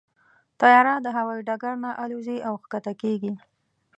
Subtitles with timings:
[0.59, 3.33] طیاره د هوايي ډګر نه الوزي او کښته کېږي.